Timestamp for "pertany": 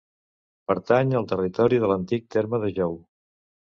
0.71-1.13